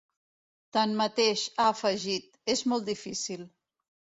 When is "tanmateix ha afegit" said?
0.77-2.41